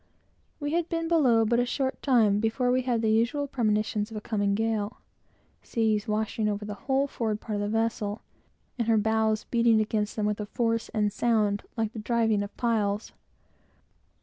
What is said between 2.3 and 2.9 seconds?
before we